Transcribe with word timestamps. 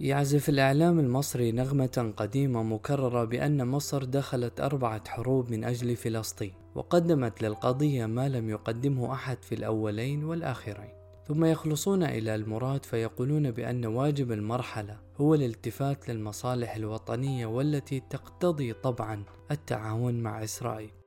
يعزف 0.00 0.48
الإعلام 0.48 0.98
المصري 0.98 1.52
نغمة 1.52 2.12
قديمة 2.16 2.62
مكررة 2.62 3.24
بأن 3.24 3.66
مصر 3.68 4.04
دخلت 4.04 4.60
أربعة 4.60 5.08
حروب 5.08 5.50
من 5.50 5.64
أجل 5.64 5.96
فلسطين 5.96 6.52
وقدمت 6.74 7.42
للقضية 7.42 8.06
ما 8.06 8.28
لم 8.28 8.50
يقدمه 8.50 9.12
أحد 9.12 9.42
في 9.42 9.54
الأولين 9.54 10.24
والآخرين. 10.24 10.90
ثم 11.28 11.44
يخلصون 11.44 12.02
إلى 12.02 12.34
المراد 12.34 12.84
فيقولون 12.84 13.50
بأن 13.50 13.86
واجب 13.86 14.32
المرحلة 14.32 14.98
هو 15.20 15.34
الالتفات 15.34 16.08
للمصالح 16.08 16.76
الوطنية 16.76 17.46
والتي 17.46 18.02
تقتضي 18.10 18.72
طبعا 18.72 19.24
التعاون 19.50 20.20
مع 20.20 20.44
إسرائيل. 20.44 20.99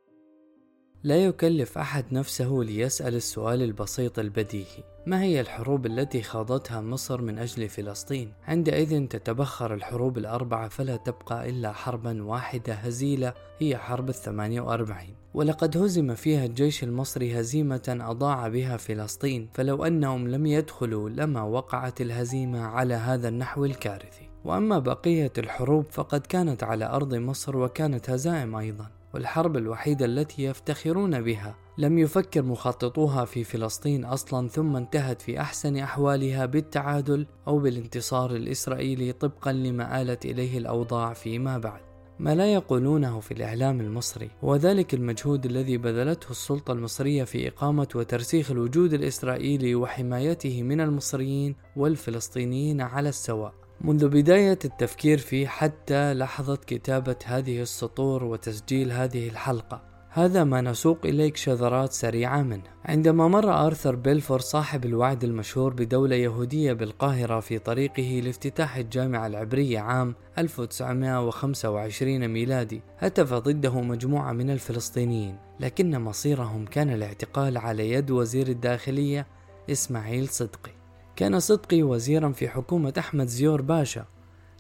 لا 1.05 1.15
يكلف 1.15 1.77
أحد 1.77 2.05
نفسه 2.11 2.49
ليسأل 2.49 3.15
السؤال 3.15 3.61
البسيط 3.61 4.19
البديهي 4.19 4.83
ما 5.05 5.21
هي 5.23 5.41
الحروب 5.41 5.85
التي 5.85 6.21
خاضتها 6.21 6.81
مصر 6.81 7.21
من 7.21 7.39
أجل 7.39 7.69
فلسطين؟ 7.69 8.33
عندئذ 8.47 9.07
تتبخر 9.07 9.73
الحروب 9.73 10.17
الأربعة 10.17 10.67
فلا 10.67 10.95
تبقى 10.95 11.49
إلا 11.49 11.71
حربا 11.71 12.23
واحدة 12.23 12.73
هزيلة 12.73 13.33
هي 13.59 13.77
حرب 13.77 14.09
الثمانية 14.09 14.61
وأربعين. 14.61 15.15
ولقد 15.33 15.77
هزم 15.77 16.15
فيها 16.15 16.45
الجيش 16.45 16.83
المصري 16.83 17.39
هزيمة 17.39 17.97
أضاع 18.01 18.47
بها 18.47 18.77
فلسطين 18.77 19.49
فلو 19.53 19.85
أنهم 19.85 20.27
لم 20.27 20.45
يدخلوا 20.45 21.09
لما 21.09 21.41
وقعت 21.41 22.01
الهزيمة 22.01 22.61
على 22.61 22.93
هذا 22.93 23.27
النحو 23.27 23.65
الكارثي. 23.65 24.29
وأما 24.45 24.79
بقية 24.79 25.33
الحروب 25.37 25.85
فقد 25.91 26.21
كانت 26.21 26.63
على 26.63 26.85
أرض 26.85 27.15
مصر 27.15 27.57
وكانت 27.57 28.09
هزائم 28.09 28.55
أيضا. 28.55 29.02
والحرب 29.13 29.57
الوحيدة 29.57 30.05
التي 30.05 30.43
يفتخرون 30.43 31.21
بها 31.21 31.55
لم 31.77 31.97
يفكر 31.97 32.41
مخططوها 32.41 33.25
في 33.25 33.43
فلسطين 33.43 34.05
أصلا 34.05 34.47
ثم 34.47 34.75
انتهت 34.75 35.21
في 35.21 35.39
أحسن 35.41 35.77
أحوالها 35.77 36.45
بالتعادل 36.45 37.27
أو 37.47 37.59
بالانتصار 37.59 38.35
الإسرائيلي 38.35 39.11
طبقا 39.11 39.51
لما 39.53 40.01
آلت 40.01 40.25
إليه 40.25 40.57
الأوضاع 40.57 41.13
فيما 41.13 41.57
بعد. 41.57 41.81
ما 42.19 42.35
لا 42.35 42.53
يقولونه 42.53 43.19
في 43.19 43.31
الإعلام 43.33 43.81
المصري 43.81 44.29
هو 44.43 44.55
ذلك 44.55 44.93
المجهود 44.93 45.45
الذي 45.45 45.77
بذلته 45.77 46.31
السلطة 46.31 46.71
المصرية 46.71 47.23
في 47.23 47.47
إقامة 47.47 47.87
وترسيخ 47.95 48.51
الوجود 48.51 48.93
الإسرائيلي 48.93 49.75
وحمايته 49.75 50.63
من 50.63 50.81
المصريين 50.81 51.55
والفلسطينيين 51.75 52.81
على 52.81 53.09
السواء. 53.09 53.62
منذ 53.83 54.07
بداية 54.07 54.59
التفكير 54.65 55.17
فيه 55.17 55.47
حتى 55.47 56.13
لحظة 56.13 56.55
كتابة 56.55 57.15
هذه 57.25 57.61
السطور 57.61 58.23
وتسجيل 58.23 58.91
هذه 58.91 59.29
الحلقة. 59.29 59.81
هذا 60.09 60.43
ما 60.43 60.61
نسوق 60.61 61.05
إليك 61.05 61.37
شذرات 61.37 61.91
سريعة 61.91 62.41
منه. 62.41 62.63
عندما 62.85 63.27
مر 63.27 63.65
آرثر 63.67 63.95
بيلفور 63.95 64.39
صاحب 64.39 64.85
الوعد 64.85 65.23
المشهور 65.23 65.73
بدولة 65.73 66.15
يهودية 66.15 66.73
بالقاهرة 66.73 67.39
في 67.39 67.59
طريقه 67.59 68.21
لافتتاح 68.23 68.75
الجامعة 68.75 69.27
العبرية 69.27 69.79
عام 69.79 70.15
1925 70.37 72.27
ميلادي 72.27 72.81
هتف 72.99 73.33
ضده 73.33 73.81
مجموعة 73.81 74.31
من 74.33 74.49
الفلسطينيين 74.49 75.37
لكن 75.59 76.01
مصيرهم 76.01 76.65
كان 76.65 76.89
الاعتقال 76.89 77.57
على 77.57 77.91
يد 77.91 78.11
وزير 78.11 78.47
الداخلية 78.47 79.27
إسماعيل 79.71 80.29
صدقي. 80.29 80.82
كان 81.15 81.39
صدقي 81.39 81.83
وزيرا 81.83 82.31
في 82.31 82.49
حكومة 82.49 82.93
أحمد 82.99 83.27
زيور 83.27 83.61
باشا. 83.61 84.05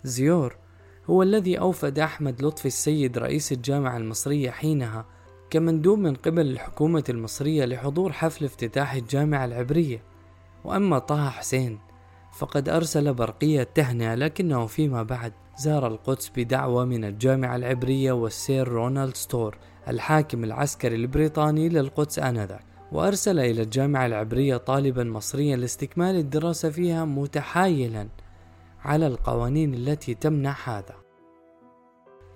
زيور 0.03 0.55
هو 1.09 1.23
الذي 1.23 1.59
أوفد 1.59 1.99
أحمد 1.99 2.41
لطفي 2.43 2.65
السيد 2.65 3.17
رئيس 3.17 3.51
الجامعة 3.51 3.97
المصرية 3.97 4.51
حينها 4.51 5.05
كمندوب 5.49 5.99
من 5.99 6.15
قبل 6.15 6.47
الحكومة 6.47 7.03
المصرية 7.09 7.65
لحضور 7.65 8.11
حفل 8.11 8.45
افتتاح 8.45 8.93
الجامعة 8.93 9.45
العبرية. 9.45 10.03
وأما 10.63 10.99
طه 10.99 11.29
حسين 11.29 11.79
فقد 12.33 12.69
أرسل 12.69 13.13
برقية 13.13 13.63
تهنئة 13.63 14.15
لكنه 14.15 14.65
فيما 14.65 15.03
بعد 15.03 15.33
زار 15.57 15.87
القدس 15.87 16.31
بدعوة 16.35 16.85
من 16.85 17.05
الجامعة 17.05 17.55
العبرية 17.55 18.11
والسير 18.11 18.67
رونالد 18.67 19.15
ستورز 19.15 19.57
الحاكم 19.87 20.43
العسكري 20.43 20.95
البريطاني 20.95 21.69
للقدس 21.69 22.19
آنذاك. 22.19 22.72
وأرسل 22.93 23.39
إلى 23.39 23.61
الجامعة 23.61 24.05
العبرية 24.05 24.57
طالبا 24.57 25.03
مصريا 25.03 25.55
لاستكمال 25.55 26.15
الدراسة 26.15 26.69
فيها 26.69 27.05
متحايلا 27.05 28.07
على 28.81 29.07
القوانين 29.07 29.73
التي 29.73 30.13
تمنع 30.13 30.55
هذا. 30.63 30.95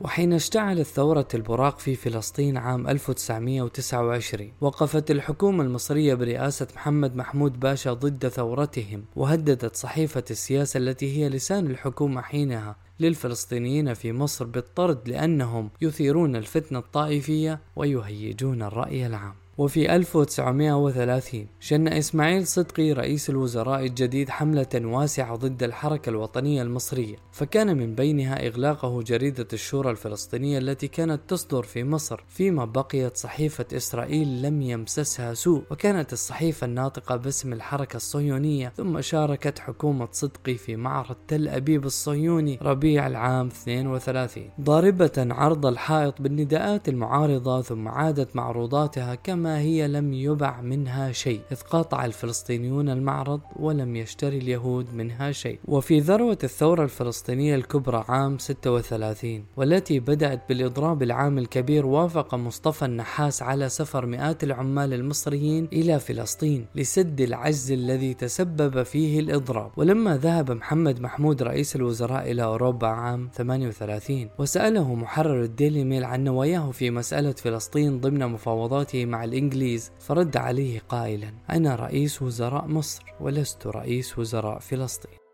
وحين 0.01 0.33
اشتعلت 0.33 0.87
ثورة 0.87 1.27
البراق 1.33 1.79
في 1.79 1.95
فلسطين 1.95 2.57
عام 2.57 2.87
1929 2.87 4.51
وقفت 4.61 5.11
الحكومة 5.11 5.63
المصرية 5.63 6.13
برئاسة 6.13 6.67
محمد 6.75 7.15
محمود 7.15 7.59
باشا 7.59 7.93
ضد 7.93 8.27
ثورتهم 8.27 9.05
وهددت 9.15 9.75
صحيفة 9.75 10.23
السياسة 10.31 10.77
التي 10.77 11.17
هي 11.17 11.29
لسان 11.29 11.67
الحكومة 11.67 12.21
حينها 12.21 12.75
للفلسطينيين 12.99 13.93
في 13.93 14.13
مصر 14.13 14.45
بالطرد 14.45 15.09
لأنهم 15.09 15.69
يثيرون 15.81 16.35
الفتنة 16.35 16.79
الطائفية 16.79 17.59
ويهيجون 17.75 18.63
الرأي 18.63 19.07
العام. 19.07 19.46
وفي 19.57 19.95
1930 19.95 21.47
شن 21.59 21.87
إسماعيل 21.87 22.47
صدقي 22.47 22.91
رئيس 22.91 23.29
الوزراء 23.29 23.85
الجديد 23.85 24.29
حملة 24.29 24.67
واسعة 24.75 25.35
ضد 25.35 25.63
الحركة 25.63 26.09
الوطنية 26.09 26.61
المصرية 26.61 27.15
فكان 27.31 27.77
من 27.77 27.95
بينها 27.95 28.47
إغلاقه 28.47 29.01
جريدة 29.01 29.47
الشورى 29.53 29.91
الفلسطينية 29.91 30.57
التي 30.57 30.87
كانت 30.87 31.21
تصدر 31.27 31.63
في 31.63 31.83
مصر 31.83 32.23
فيما 32.29 32.65
بقيت 32.65 33.17
صحيفة 33.17 33.65
إسرائيل 33.73 34.41
لم 34.41 34.61
يمسسها 34.61 35.33
سوء 35.33 35.63
وكانت 35.71 36.13
الصحيفة 36.13 36.65
الناطقة 36.65 37.15
باسم 37.15 37.53
الحركة 37.53 37.97
الصهيونية 37.97 38.73
ثم 38.77 39.01
شاركت 39.01 39.59
حكومة 39.59 40.07
صدقي 40.11 40.55
في 40.55 40.75
معرض 40.75 41.15
تل 41.27 41.47
أبيب 41.47 41.85
الصهيوني 41.85 42.59
ربيع 42.61 43.07
العام 43.07 43.47
32 43.47 44.49
ضاربة 44.61 45.11
عرض 45.17 45.65
الحائط 45.65 46.21
بالنداءات 46.21 46.89
المعارضة 46.89 47.61
ثم 47.61 47.87
عادت 47.87 48.35
معروضاتها 48.35 49.15
كما 49.15 49.46
هي 49.47 49.87
لم 49.87 50.13
يبع 50.13 50.61
منها 50.61 51.11
شيء 51.11 51.41
إذ 51.51 51.61
قاطع 51.61 52.05
الفلسطينيون 52.05 52.89
المعرض 52.89 53.41
ولم 53.55 53.95
يشتري 53.95 54.37
اليهود 54.37 54.93
منها 54.93 55.31
شيء. 55.31 55.59
وفي 55.65 55.99
ذروة 55.99 56.37
الثورة 56.43 56.83
الفلسطينية 56.83 57.55
الكبرى 57.55 58.05
عام 58.07 58.37
36 58.37 59.45
والتي 59.57 59.99
بدأت 59.99 60.41
بالإضراب 60.49 61.03
العام 61.03 61.37
الكبير 61.37 61.85
وافق 61.85 62.35
مصطفى 62.35 62.85
النحاس 62.85 63.41
على 63.41 63.69
سفر 63.69 64.05
مئات 64.05 64.43
العمال 64.43 64.93
المصريين 64.93 65.67
إلى 65.73 65.99
فلسطين 65.99 66.65
لسد 66.75 67.21
العجز 67.21 67.71
الذي 67.71 68.13
تسبب 68.13 68.83
فيه 68.83 69.19
الإضراب. 69.19 69.71
ولما 69.77 70.17
ذهب 70.17 70.51
محمد 70.51 71.01
محمود 71.01 71.43
رئيس 71.43 71.75
الوزراء 71.75 72.31
إلى 72.31 72.43
أوروبا 72.43 72.87
عام 72.87 73.29
38 73.33 74.29
وسأله 74.39 74.95
محرر 74.95 75.43
الديلي 75.43 75.83
ميل 75.83 76.05
عن 76.05 76.23
نواياه 76.23 76.71
في 76.71 76.91
مسألة 76.91 77.31
فلسطين 77.31 77.99
ضمن 77.99 78.27
مفاوضاته 78.27 79.05
مع 79.05 79.23
الإنجليز 79.37 79.91
فرد 79.99 80.37
عليه 80.37 80.79
قائلا 80.79 81.33
أنا 81.49 81.75
رئيس 81.75 82.21
وزراء 82.21 82.67
مصر 82.67 83.03
ولست 83.19 83.67
رئيس 83.67 84.19
وزراء 84.19 84.59
فلسطين. 84.59 85.26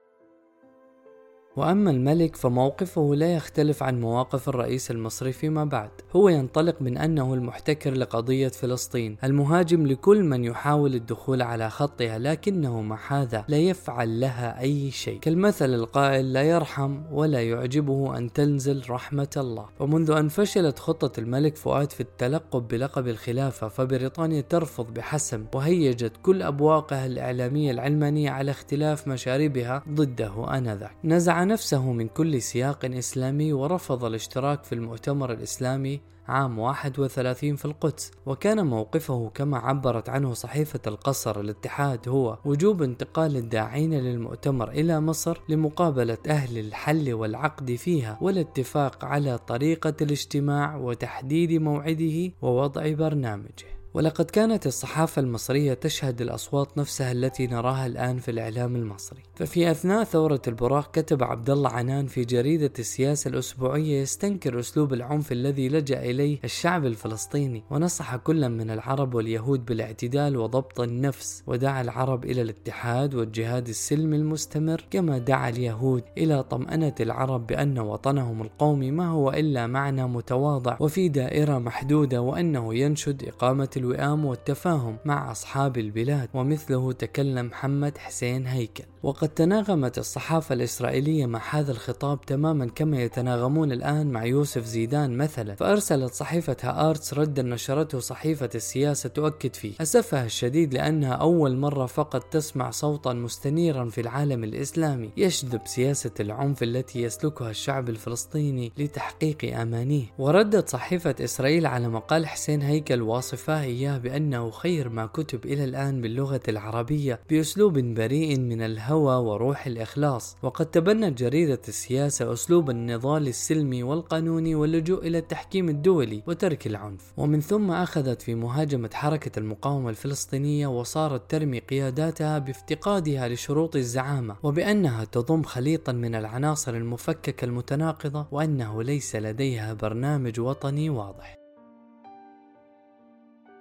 وأما 1.55 1.91
الملك 1.91 2.35
فموقفه 2.35 3.15
لا 3.15 3.33
يختلف 3.33 3.83
عن 3.83 4.01
مواقف 4.01 4.49
الرئيس 4.49 4.91
المصري 4.91 5.31
فيما 5.31 5.65
بعد. 5.65 5.89
هو 6.15 6.29
ينطلق 6.29 6.81
من 6.81 6.97
أنه 6.97 7.33
المحتكر 7.33 7.93
لقضية 7.93 8.47
فلسطين 8.47 9.17
المهاجم 9.23 9.87
لكل 9.87 10.23
من 10.23 10.43
يحاول 10.43 10.95
الدخول 10.95 11.41
على 11.41 11.69
خطها 11.69 12.19
لكنه 12.19 12.81
مع 12.81 12.99
هذا 13.07 13.45
لا 13.47 13.57
يفعل 13.57 14.19
لها 14.19 14.59
أي 14.59 14.91
شيء. 14.91 15.19
كالمثل 15.19 15.73
القائل 15.73 16.33
لا 16.33 16.43
يرحم 16.43 17.01
ولا 17.11 17.41
يعجبه 17.41 18.17
أن 18.17 18.33
تنزل 18.33 18.83
رحمة 18.89 19.29
الله. 19.37 19.65
ومنذ 19.79 20.11
أن 20.11 20.27
فشلت 20.27 20.79
خطة 20.79 21.19
الملك 21.19 21.57
فؤاد 21.57 21.91
في 21.91 22.01
التلقب 22.01 22.67
بلقب 22.67 23.07
الخلافة 23.07 23.67
فبريطانيا 23.67 24.41
ترفض 24.41 24.93
بحسم 24.93 25.45
وهيجت 25.53 26.11
كل 26.23 26.41
أبواقها 26.41 27.05
الإعلامية 27.05 27.71
العلمانية 27.71 28.31
على 28.31 28.51
اختلاف 28.51 29.07
مشاربها 29.07 29.83
ضده 29.89 30.57
آنذاك. 30.57 30.95
نفسه 31.43 31.91
من 31.91 32.07
كل 32.07 32.41
سياق 32.41 32.85
إسلامي 32.85 33.53
ورفض 33.53 34.05
الاشتراك 34.05 34.63
في 34.63 34.75
المؤتمر 34.75 35.31
الإسلامي 35.31 36.01
عام 36.27 36.59
31 36.59 37.55
في 37.55 37.65
القدس 37.65 38.11
وكان 38.25 38.65
موقفه 38.65 39.31
كما 39.33 39.57
عبرت 39.57 40.09
عنه 40.09 40.33
صحيفة 40.33 40.79
القصر 40.87 41.39
الاتحاد 41.39 42.09
هو 42.09 42.37
وجوب 42.45 42.81
انتقال 42.81 43.37
الداعين 43.37 43.93
للمؤتمر 43.93 44.69
إلى 44.69 45.01
مصر 45.01 45.37
لمقابلة 45.49 46.17
أهل 46.27 46.57
الحل 46.57 47.13
والعقد 47.13 47.71
فيها 47.71 48.17
والاتفاق 48.21 49.05
على 49.05 49.37
طريقة 49.37 49.93
الاجتماع 50.01 50.75
وتحديد 50.75 51.51
موعده 51.51 52.31
ووضع 52.41 52.93
برنامجه. 52.93 53.72
ولقد 53.93 54.25
كانت 54.25 54.67
الصحافة 54.67 55.19
المصرية 55.19 55.73
تشهد 55.73 56.21
الأصوات 56.21 56.77
نفسها 56.77 57.11
التي 57.11 57.47
نراها 57.47 57.85
الآن 57.85 58.19
في 58.19 58.31
الإعلام 58.31 58.75
المصري. 58.75 59.23
ففي 59.35 59.71
أثناء 59.71 60.03
ثورة 60.03 60.41
البراق 60.47 60.91
كتب 60.91 61.23
عبد 61.23 61.49
الله 61.49 61.69
عنان 61.69 62.07
في 62.07 62.25
جريدة 62.25 62.71
السياسة 62.79 63.29
الأسبوعية 63.29 64.01
يستنكر 64.01 64.59
أسلوب 64.59 64.93
العنف 64.93 65.31
الذي 65.31 65.69
لجأ 65.69 66.01
إليه 66.03 66.39
الشعب 66.43 66.85
الفلسطيني 66.85 67.63
ونصح 67.71 68.15
كل 68.15 68.49
من 68.49 68.69
العرب 68.69 69.15
واليهود 69.15 69.65
بالاعتدال 69.65 70.37
وضبط 70.37 70.79
النفس 70.79 71.43
ودعا 71.47 71.81
العرب 71.81 72.25
إلى 72.25 72.41
الاتحاد 72.41 73.15
والجهاد 73.15 73.67
السلمي 73.67 74.17
المستمر 74.17 74.85
كما 74.91 75.17
دعا 75.17 75.49
اليهود 75.49 76.03
إلى 76.17 76.43
طمأنة 76.43 76.95
العرب 76.99 77.47
بأن 77.47 77.79
وطنهم 77.79 78.41
القومي 78.41 78.91
ما 78.91 79.07
هو 79.07 79.29
إلا 79.29 79.67
معنى 79.67 80.07
متواضع 80.07 80.77
وفي 80.79 81.09
دائرة 81.09 81.57
محدودة 81.57 82.21
وأنه 82.21 82.75
ينشد 82.75 83.23
إقامة 83.23 83.69
الوئام 83.83 84.25
والتفاهم 84.25 84.97
مع 85.05 85.31
أصحاب 85.31 85.77
البلاد 85.77 86.29
ومثله 86.33 86.91
تكلم 86.91 87.45
محمد 87.45 87.97
حسين 87.97 88.47
هيكل. 88.47 88.83
وقد 89.03 89.29
تناغمت 89.29 89.97
الصحافة 89.97 90.55
الإسرائيلية 90.55 91.25
مع 91.25 91.41
هذا 91.49 91.71
الخطاب 91.71 92.21
تماما 92.21 92.65
كما 92.65 93.01
يتناغمون 93.01 93.71
الآن 93.71 94.11
مع 94.11 94.25
يوسف 94.25 94.65
زيدان 94.65 95.17
مثلا. 95.17 95.55
فأرسلت 95.55 96.13
صحيفة 96.13 96.57
هآرتس 96.63 97.13
ردا 97.13 97.41
نشرته 97.41 97.99
صحيفة 97.99 98.49
السياسة 98.55 99.09
تؤكد 99.09 99.55
فيه 99.55 99.73
أسفها 99.81 100.25
الشديد 100.25 100.73
لأنها 100.73 101.13
أول 101.13 101.57
مرة 101.57 101.85
فقط 101.85 102.23
تسمع 102.23 102.69
صوتا 102.71 103.13
مستنيرا 103.13 103.89
في 103.89 104.01
العالم 104.01 104.43
الإسلامي. 104.43 105.11
يشذب 105.17 105.61
سياسة 105.65 106.11
العنف 106.19 106.63
التي 106.63 107.01
يسلكها 107.01 107.49
الشعب 107.49 107.89
الفلسطيني 107.89 108.71
لتحقيق 108.77 109.57
أمانيه. 109.59 110.05
وردت 110.19 110.69
صحيفة 110.69 111.15
إسرائيل 111.19 111.65
على 111.65 111.87
مقال 111.87 112.27
حسين 112.27 112.61
هيكل 112.61 113.01
واصفاه 113.01 113.61
إياه 113.73 113.97
بأنه 113.97 114.51
خير 114.51 114.89
ما 114.89 115.05
كتب 115.05 115.45
إلى 115.45 115.63
الآن 115.63 116.01
باللغة 116.01 116.41
العربية 116.47 117.19
بأسلوب 117.29 117.79
بريء 117.79 118.39
من 118.39 118.61
الهوى 118.61 119.15
وروح 119.15 119.67
الإخلاص. 119.67 120.37
وقد 120.43 120.65
تبنت 120.65 121.17
جريدة 121.19 121.61
السياسة 121.67 122.33
أسلوب 122.33 122.69
النضال 122.69 123.27
السلمي 123.27 123.83
والقانوني 123.83 124.55
واللجوء 124.55 125.07
إلى 125.07 125.17
التحكيم 125.17 125.69
الدولي 125.69 126.23
وترك 126.27 126.67
العنف. 126.67 127.13
ومن 127.17 127.41
ثم 127.41 127.71
أخذت 127.71 128.21
في 128.21 128.35
مهاجمة 128.35 128.89
حركة 128.93 129.39
المقاومة 129.39 129.89
الفلسطينية 129.89 130.67
وصارت 130.67 131.31
ترمي 131.31 131.59
قياداتها 131.59 132.39
بافتقادها 132.39 133.27
لشروط 133.27 133.75
الزعامة 133.75 134.35
وبأنها 134.43 135.03
تضم 135.03 135.43
خليطا 135.43 135.91
من 135.91 136.15
العناصر 136.15 136.73
المفككة 136.75 137.45
المتناقضة 137.45 138.27
وأنه 138.31 138.83
ليس 138.83 139.15
لديها 139.15 139.73
برنامج 139.73 140.39
وطني 140.39 140.89
واضح. 140.89 141.42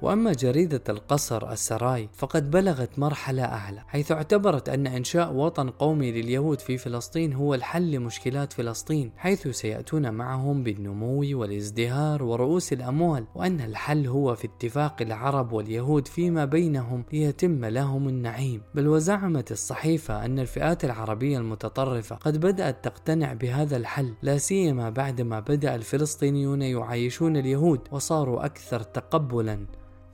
وأما 0.03 0.33
جريدة 0.33 0.83
القصر 0.89 1.53
السراي 1.53 2.09
فقد 2.13 2.51
بلغت 2.51 2.99
مرحلة 2.99 3.45
أعلى 3.45 3.85
حيث 3.89 4.13
اعتبرت 4.13 4.69
أن 4.69 4.87
إنشاء 4.87 5.33
وطن 5.33 5.71
قومي 5.71 6.13
لليهود 6.13 6.61
في 6.61 6.79
فلسطين 6.79 7.33
هو 7.33 7.55
الحل 7.55 7.91
لمشكلات 7.91 8.53
فلسطين 8.53 9.13
حيث 9.17 9.49
سيأتون 9.49 10.15
معهم 10.15 10.63
بالنمو 10.63 11.41
والازدهار 11.41 12.23
ورؤوس 12.23 12.73
الأموال 12.73 13.25
وأن 13.35 13.61
الحل 13.61 14.07
هو 14.07 14.35
في 14.35 14.47
اتفاق 14.47 15.03
العرب 15.03 15.53
واليهود 15.53 16.09
فيما 16.09 16.45
بينهم 16.45 17.05
ليتم 17.13 17.65
لهم 17.65 18.09
النعيم. 18.09 18.63
بل 18.75 18.89
وزعمت 18.89 19.53
الصحيفة 19.53 20.25
أن 20.25 20.39
الفئات 20.39 20.85
العربية 20.85 21.39
المتطرفة 21.39 22.17
قد 22.17 22.41
بدأت 22.41 22.85
تقتنع 22.85 23.33
بهذا 23.33 23.77
الحل 23.77 24.15
لا 24.23 24.39
سيما 24.39 24.91
بعدما 24.91 25.41
بدأ 25.41 25.75
الفلسطينيون 25.75 26.63
يعايشون 26.63 27.37
اليهود 27.37 27.81
وصاروا 27.91 28.45
أكثر 28.45 28.81
تقبلا. 28.81 29.67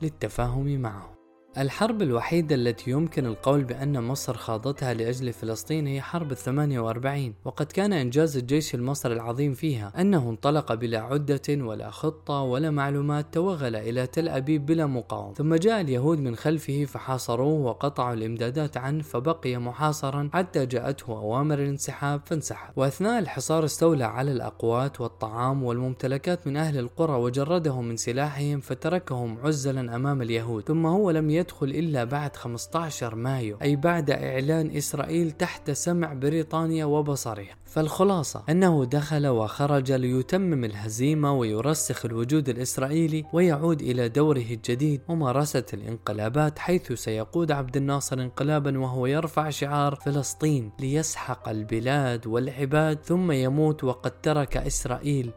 للتفاهم 0.02 0.66
معه 0.66 1.17
الحرب 1.58 2.02
الوحيدة 2.02 2.54
التي 2.54 2.90
يمكن 2.90 3.26
القول 3.26 3.64
بأن 3.64 4.02
مصر 4.02 4.36
خاضتها 4.36 4.94
لأجل 4.94 5.32
فلسطين 5.32 5.86
هي 5.86 6.00
حرب 6.00 6.32
الثمانية 6.32 6.80
وأربعين 6.80 7.34
وقد 7.44 7.66
كان 7.66 7.92
إنجاز 7.92 8.36
الجيش 8.36 8.74
المصري 8.74 9.14
العظيم 9.14 9.54
فيها 9.54 9.92
أنه 10.00 10.30
انطلق 10.30 10.74
بلا 10.74 11.00
عدة 11.00 11.40
ولا 11.48 11.90
خطة 11.90 12.42
ولا 12.42 12.70
معلومات 12.70 13.26
توغل 13.32 13.76
إلى 13.76 14.06
تل 14.06 14.28
أبيب 14.28 14.66
بلا 14.66 14.86
مقاومة. 14.86 15.34
ثم 15.34 15.54
جاء 15.54 15.80
اليهود 15.80 16.18
من 16.18 16.36
خلفه 16.36 16.84
فحاصروه 16.84 17.60
وقطعوا 17.60 18.14
الإمدادات 18.14 18.76
عنه 18.76 19.02
فبقي 19.02 19.56
محاصرا 19.56 20.30
حتى 20.32 20.66
جاءته 20.66 21.12
أوامر 21.12 21.58
الانسحاب 21.58 22.20
فانسحب. 22.24 22.72
وأثناء 22.76 23.18
الحصار 23.18 23.64
استولى 23.64 24.04
على 24.04 24.32
الأقوات 24.32 25.00
والطعام 25.00 25.62
والممتلكات 25.62 26.46
من 26.46 26.56
أهل 26.56 26.78
القرى 26.78 27.12
وجردهم 27.12 27.84
من 27.88 27.96
سلاحهم 27.96 28.60
فتركهم 28.60 29.38
عزلا 29.44 29.96
أمام 29.96 30.22
اليهود. 30.22 30.62
ثم 30.62 30.86
هو 30.86 31.10
لم 31.10 31.30
يدخل 31.48 31.66
إلا 31.66 32.04
بعد 32.04 32.36
15 32.36 33.14
مايو 33.14 33.56
أي 33.62 33.76
بعد 33.76 34.10
إعلان 34.10 34.76
إسرائيل 34.76 35.30
تحت 35.30 35.70
سمع 35.70 36.12
بريطانيا 36.12 36.84
وبصرها. 36.84 37.56
فالخلاصة 37.64 38.44
أنه 38.48 38.84
دخل 38.84 39.26
وخرج 39.26 39.92
ليتمم 39.92 40.64
الهزيمة 40.64 41.32
ويرسخ 41.32 42.04
الوجود 42.04 42.48
الإسرائيلي 42.48 43.24
ويعود 43.32 43.82
إلى 43.82 44.08
دوره 44.08 44.46
الجديد 44.50 45.00
ممارسة 45.08 45.64
الانقلابات 45.72 46.58
حيث 46.58 46.92
سيقود 46.92 47.52
عبد 47.52 47.76
الناصر 47.76 48.20
انقلابا 48.20 48.78
وهو 48.78 49.06
يرفع 49.06 49.50
شعار 49.50 49.94
فلسطين 49.94 50.72
ليسحق 50.80 51.48
البلاد 51.48 52.26
والعباد 52.26 52.98
ثم 53.04 53.32
يموت 53.32 53.84
وقد 53.84 54.20
ترك 54.20 54.56
إسرائيل 54.56 55.32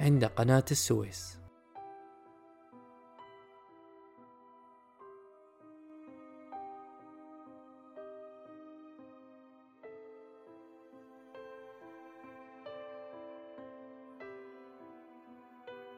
عند 0.00 0.24
قناة 0.24 0.64
السويس. 0.70 1.39